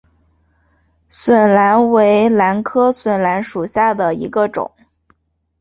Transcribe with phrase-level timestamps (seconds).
[1.09, 4.71] 笋兰为兰科笋兰属下的一个种。